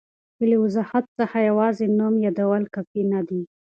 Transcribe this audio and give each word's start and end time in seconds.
بې 0.37 0.45
له 0.51 0.57
وضاحت 0.63 1.05
څخه 1.19 1.37
یوازي 1.49 1.85
نوم 1.99 2.15
یادول 2.25 2.63
کافي 2.73 3.01
نه 3.11 3.21
دي. 3.27 3.41